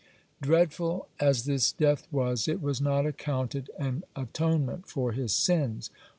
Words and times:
Dreadful 0.41 1.09
as 1.19 1.45
this 1.45 1.71
death 1.71 2.07
was, 2.11 2.47
it 2.47 2.59
was 2.59 2.81
not 2.81 3.05
accounted 3.05 3.69
an 3.77 4.03
atonement 4.15 4.87
for 4.87 5.11
his 5.11 5.31
sins. 5.31 5.91